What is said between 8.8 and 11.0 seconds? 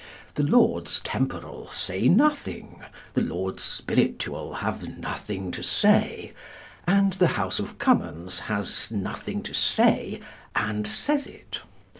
nothing to say and